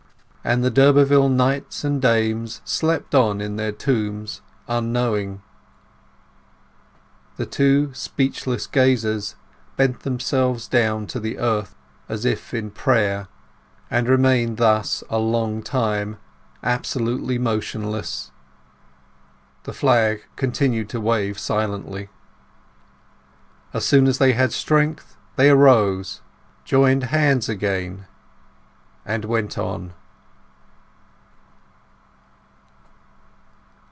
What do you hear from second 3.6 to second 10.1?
tombs unknowing. The two speechless gazers bent